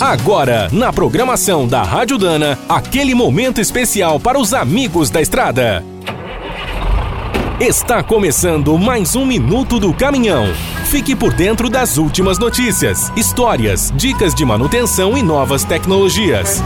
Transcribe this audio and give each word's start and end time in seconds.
Agora, 0.00 0.68
na 0.72 0.92
programação 0.92 1.68
da 1.68 1.82
Rádio 1.82 2.18
Dana, 2.18 2.58
aquele 2.68 3.14
momento 3.14 3.60
especial 3.60 4.18
para 4.18 4.38
os 4.38 4.52
amigos 4.52 5.08
da 5.08 5.22
estrada. 5.22 5.84
Está 7.60 8.02
começando 8.02 8.76
mais 8.76 9.14
um 9.14 9.24
Minuto 9.24 9.78
do 9.78 9.94
Caminhão. 9.94 10.46
Fique 10.86 11.14
por 11.14 11.32
dentro 11.32 11.70
das 11.70 11.96
últimas 11.96 12.38
notícias, 12.38 13.12
histórias, 13.16 13.92
dicas 13.94 14.34
de 14.34 14.44
manutenção 14.44 15.16
e 15.16 15.22
novas 15.22 15.64
tecnologias. 15.64 16.60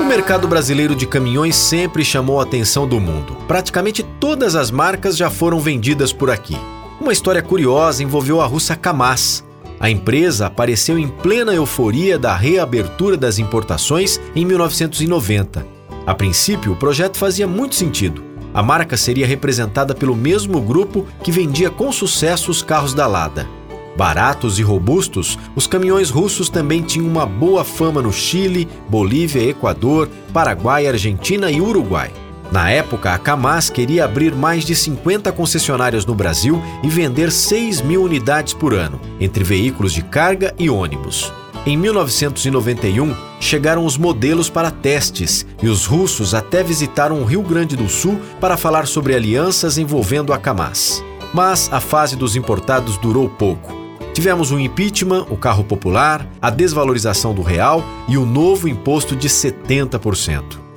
O 0.00 0.04
mercado 0.04 0.48
brasileiro 0.48 0.96
de 0.96 1.06
caminhões 1.06 1.54
sempre 1.54 2.04
chamou 2.04 2.40
a 2.40 2.42
atenção 2.42 2.86
do 2.86 3.00
mundo. 3.00 3.36
Praticamente 3.46 4.02
todas 4.02 4.56
as 4.56 4.72
marcas 4.72 5.16
já 5.16 5.30
foram 5.30 5.60
vendidas 5.60 6.12
por 6.12 6.30
aqui. 6.30 6.58
Uma 7.00 7.12
história 7.12 7.40
curiosa 7.40 8.02
envolveu 8.02 8.40
a 8.40 8.46
russa 8.46 8.74
Kamaz. 8.74 9.44
A 9.80 9.88
empresa 9.88 10.46
apareceu 10.46 10.98
em 10.98 11.08
plena 11.08 11.54
euforia 11.54 12.18
da 12.18 12.36
reabertura 12.36 13.16
das 13.16 13.38
importações 13.38 14.20
em 14.36 14.44
1990. 14.44 15.66
A 16.06 16.14
princípio, 16.14 16.72
o 16.72 16.76
projeto 16.76 17.16
fazia 17.16 17.46
muito 17.46 17.74
sentido. 17.74 18.22
A 18.52 18.62
marca 18.62 18.94
seria 18.98 19.26
representada 19.26 19.94
pelo 19.94 20.14
mesmo 20.14 20.60
grupo 20.60 21.06
que 21.22 21.32
vendia 21.32 21.70
com 21.70 21.90
sucesso 21.90 22.50
os 22.50 22.62
carros 22.62 22.92
da 22.92 23.06
Lada. 23.06 23.48
Baratos 23.96 24.58
e 24.58 24.62
robustos, 24.62 25.38
os 25.56 25.66
caminhões 25.66 26.10
russos 26.10 26.50
também 26.50 26.82
tinham 26.82 27.08
uma 27.08 27.24
boa 27.24 27.64
fama 27.64 28.02
no 28.02 28.12
Chile, 28.12 28.68
Bolívia, 28.86 29.42
Equador, 29.42 30.10
Paraguai, 30.30 30.86
Argentina 30.86 31.50
e 31.50 31.58
Uruguai. 31.58 32.12
Na 32.50 32.68
época, 32.68 33.14
a 33.14 33.18
Kamaz 33.18 33.70
queria 33.70 34.04
abrir 34.04 34.34
mais 34.34 34.64
de 34.64 34.74
50 34.74 35.30
concessionárias 35.30 36.04
no 36.04 36.14
Brasil 36.14 36.60
e 36.82 36.88
vender 36.88 37.30
6 37.30 37.80
mil 37.80 38.02
unidades 38.02 38.52
por 38.52 38.74
ano, 38.74 39.00
entre 39.20 39.44
veículos 39.44 39.92
de 39.92 40.02
carga 40.02 40.52
e 40.58 40.68
ônibus. 40.68 41.32
Em 41.64 41.76
1991, 41.76 43.14
chegaram 43.38 43.84
os 43.84 43.96
modelos 43.96 44.50
para 44.50 44.70
testes 44.70 45.46
e 45.62 45.68
os 45.68 45.86
russos 45.86 46.34
até 46.34 46.62
visitaram 46.62 47.20
o 47.20 47.24
Rio 47.24 47.42
Grande 47.42 47.76
do 47.76 47.88
Sul 47.88 48.18
para 48.40 48.56
falar 48.56 48.86
sobre 48.86 49.14
alianças 49.14 49.78
envolvendo 49.78 50.32
a 50.32 50.38
Kamaz. 50.38 51.04
Mas 51.32 51.72
a 51.72 51.78
fase 51.78 52.16
dos 52.16 52.34
importados 52.34 52.96
durou 52.96 53.28
pouco. 53.28 53.78
Tivemos 54.12 54.50
o 54.50 54.58
impeachment, 54.58 55.26
o 55.30 55.36
carro 55.36 55.62
popular, 55.62 56.26
a 56.42 56.50
desvalorização 56.50 57.32
do 57.32 57.42
real 57.42 57.84
e 58.08 58.18
o 58.18 58.26
novo 58.26 58.66
imposto 58.66 59.14
de 59.14 59.28
70%. 59.28 60.69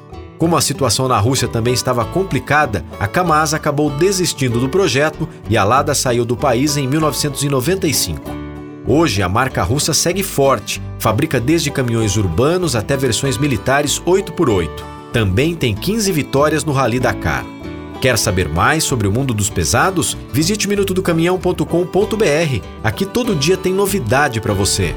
Como 0.44 0.58
a 0.58 0.62
situação 0.62 1.08
na 1.08 1.18
Rússia 1.18 1.48
também 1.48 1.74
estava 1.74 2.04
complicada, 2.04 2.84
a 3.00 3.08
Kamaz 3.08 3.54
acabou 3.54 3.90
desistindo 3.90 4.60
do 4.60 4.68
projeto 4.68 5.26
e 5.50 5.56
a 5.56 5.64
Lada 5.64 5.96
saiu 5.96 6.26
do 6.26 6.36
país 6.36 6.76
em 6.76 6.86
1995. 6.86 8.30
Hoje, 8.86 9.24
a 9.24 9.30
marca 9.30 9.64
russa 9.64 9.94
segue 9.94 10.22
forte, 10.22 10.82
fabrica 11.00 11.40
desde 11.40 11.72
caminhões 11.72 12.18
urbanos 12.18 12.76
até 12.76 12.98
versões 12.98 13.38
militares 13.38 14.02
8x8. 14.02 14.70
Também 15.14 15.56
tem 15.56 15.74
15 15.74 16.12
vitórias 16.12 16.66
no 16.66 16.74
Rally 16.74 17.00
Dakar. 17.00 17.46
Quer 18.02 18.18
saber 18.18 18.50
mais 18.50 18.84
sobre 18.84 19.08
o 19.08 19.14
mundo 19.14 19.34
dos 19.34 19.50
pesados? 19.50 20.18
Visite 20.34 20.68
minutodocaminhão.com.br. 20.68 22.62
Aqui 22.84 23.06
todo 23.06 23.34
dia 23.34 23.56
tem 23.56 23.72
novidade 23.72 24.42
para 24.42 24.54
você. 24.54 24.94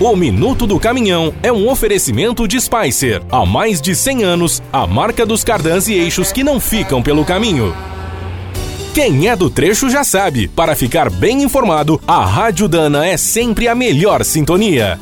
O 0.00 0.16
Minuto 0.16 0.66
do 0.66 0.80
Caminhão 0.80 1.34
é 1.42 1.52
um 1.52 1.68
oferecimento 1.68 2.48
de 2.48 2.58
Spicer. 2.58 3.20
Há 3.30 3.44
mais 3.44 3.82
de 3.82 3.94
100 3.94 4.24
anos, 4.24 4.62
a 4.72 4.86
marca 4.86 5.26
dos 5.26 5.44
cardãs 5.44 5.88
e 5.88 5.92
eixos 5.92 6.32
que 6.32 6.42
não 6.42 6.58
ficam 6.58 7.02
pelo 7.02 7.22
caminho. 7.22 7.76
Quem 8.94 9.28
é 9.28 9.36
do 9.36 9.50
trecho 9.50 9.90
já 9.90 10.02
sabe, 10.02 10.48
para 10.48 10.74
ficar 10.74 11.10
bem 11.10 11.42
informado, 11.42 12.00
a 12.06 12.24
Rádio 12.24 12.66
Dana 12.66 13.06
é 13.06 13.18
sempre 13.18 13.68
a 13.68 13.74
melhor 13.74 14.24
sintonia. 14.24 14.98